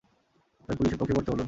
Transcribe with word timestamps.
তবে 0.61 0.75
পুলিশের 0.77 0.99
পক্ষে 0.99 1.15
করতে 1.15 1.29
বলুন। 1.31 1.39